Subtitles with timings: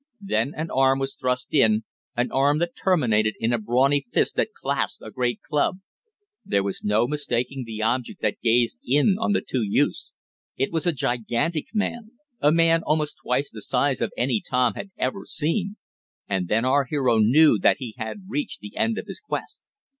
[0.19, 1.83] Then an arm was thrust in
[2.17, 5.77] an arm that terminated in a brawny fist that clasped a great club.
[6.43, 10.11] There was no mistaking the object that gazed in on the two youths.
[10.57, 14.89] It was a gigantic man a man almost twice the size of any Tom had
[14.97, 15.75] ever seen.
[16.27, 19.61] And then our hero knew that he had reached the end of his quest.